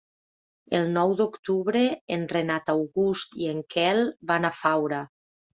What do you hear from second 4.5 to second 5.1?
a Faura.